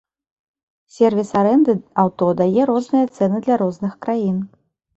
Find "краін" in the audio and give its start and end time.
4.07-4.45